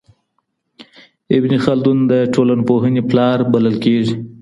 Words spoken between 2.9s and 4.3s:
پلار بلل کیږي.